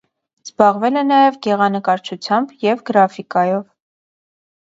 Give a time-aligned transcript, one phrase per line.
[0.45, 3.61] Զբաղվել է նաև գեղանկարչությամբ և գրաֆիկայով։